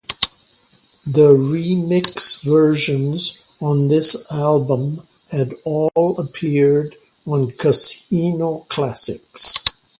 [1.05, 6.95] The remix versions on this album had all appeared
[7.27, 9.63] on Casino Classics.